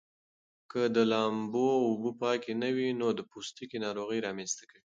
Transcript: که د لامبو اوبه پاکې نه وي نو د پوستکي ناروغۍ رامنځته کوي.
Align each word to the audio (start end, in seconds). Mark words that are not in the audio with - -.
که 0.71 0.81
د 0.95 0.97
لامبو 1.11 1.67
اوبه 1.87 2.11
پاکې 2.21 2.51
نه 2.61 2.69
وي 2.75 2.89
نو 2.99 3.07
د 3.17 3.21
پوستکي 3.31 3.77
ناروغۍ 3.85 4.19
رامنځته 4.27 4.63
کوي. 4.69 4.79